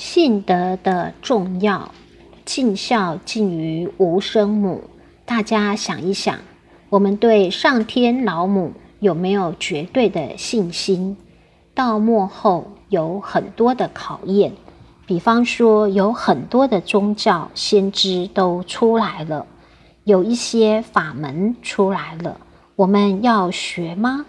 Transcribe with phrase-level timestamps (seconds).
[0.00, 1.92] 信德的重要，
[2.46, 4.82] 尽孝尽于无生母。
[5.26, 6.38] 大家想一想，
[6.88, 11.18] 我们对上天老母有没有绝对的信心？
[11.74, 14.54] 到末后有很多的考验，
[15.04, 19.46] 比方说有很多的宗教先知都出来了，
[20.04, 22.40] 有一些法门出来了，
[22.74, 24.24] 我们要学吗？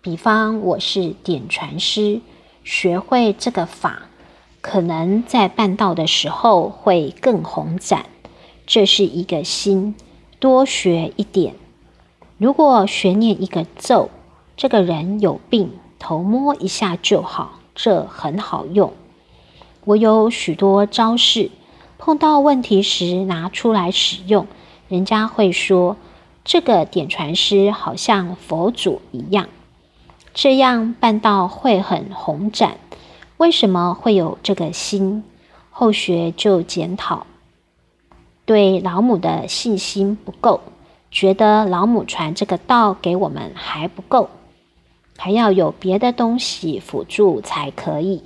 [0.00, 2.20] 比方我是点传师，
[2.64, 4.08] 学会这个法。
[4.62, 8.06] 可能在办道的时候会更宏展，
[8.64, 9.96] 这是一个心，
[10.38, 11.56] 多学一点。
[12.38, 14.08] 如果学念一个咒，
[14.56, 18.92] 这个人有病，头摸一下就好，这很好用。
[19.84, 21.50] 我有许多招式，
[21.98, 24.46] 碰到问题时拿出来使用，
[24.88, 25.96] 人家会说
[26.44, 29.48] 这个点传师好像佛祖一样，
[30.32, 32.78] 这样办道会很宏展。
[33.42, 35.24] 为什么会有这个心？
[35.72, 37.26] 后学就检讨，
[38.44, 40.60] 对老母的信心不够，
[41.10, 44.30] 觉得老母传这个道给我们还不够，
[45.18, 48.22] 还要有别的东西辅助才可以。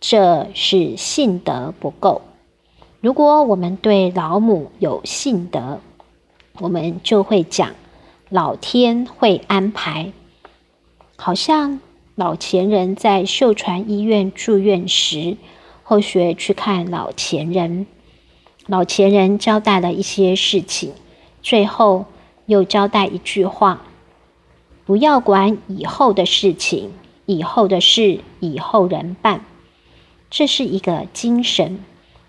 [0.00, 2.22] 这是信德不够。
[3.00, 5.78] 如果我们对老母有信德，
[6.58, 7.70] 我们就会讲
[8.30, 10.12] 老天会安排，
[11.14, 11.78] 好像。
[12.16, 15.36] 老前人在秀传医院住院时，
[15.82, 17.86] 后学去看老前人。
[18.66, 20.94] 老前人交代了一些事情，
[21.42, 22.06] 最后
[22.46, 23.82] 又交代一句话：
[24.86, 26.90] 不要管以后的事情，
[27.26, 29.44] 以后的事以后人办。
[30.30, 31.80] 这是一个精神。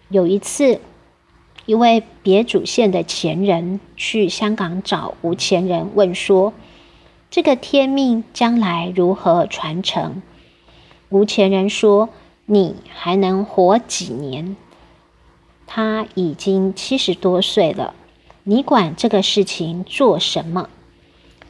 [0.09, 0.81] 有一次，
[1.65, 6.53] 一位别主线的前人去香港找吴前人，问说。
[7.29, 10.21] 这个天命将来如何传承？
[11.09, 12.09] 吴前人说
[12.47, 14.55] ：“你还能活几年？
[15.65, 17.93] 他已经七十多岁了，
[18.43, 20.69] 你管这个事情做什么？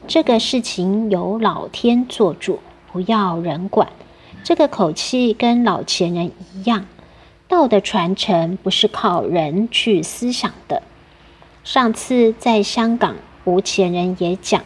[0.07, 2.59] 这个事情由老天做主，
[2.91, 3.87] 不要人管。”
[4.43, 6.87] 这个口气跟老前人一样。
[7.47, 10.83] 道的传承不是靠人去思想的。
[11.63, 14.63] 上次在香港，吴前人也讲。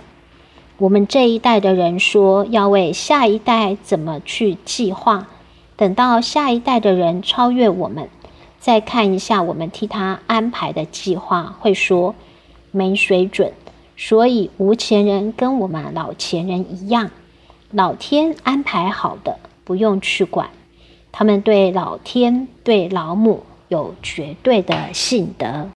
[0.81, 5.27] 我们这一代的人说要为下一代怎么去计划，
[5.77, 8.09] 等到下一代的人超越我们，
[8.59, 12.15] 再看一下我们替他安排的计划，会说
[12.71, 13.53] 没水准。
[13.95, 17.11] 所以无钱人跟我们老钱人一样，
[17.69, 20.49] 老天安排好的不用去管，
[21.11, 25.69] 他们对老天对老母有绝对的信德。